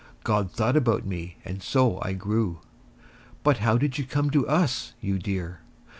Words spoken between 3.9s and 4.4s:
you come